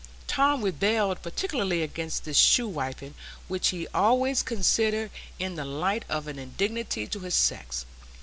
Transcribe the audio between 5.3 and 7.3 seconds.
in the light of an indignity to